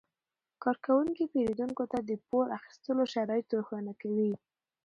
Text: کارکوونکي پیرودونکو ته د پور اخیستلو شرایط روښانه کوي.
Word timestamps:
کارکوونکي 0.63 1.23
پیرودونکو 1.33 1.83
ته 1.91 1.99
د 2.09 2.11
پور 2.27 2.45
اخیستلو 2.57 3.03
شرایط 3.13 3.47
روښانه 3.57 3.93
کوي. 4.01 4.31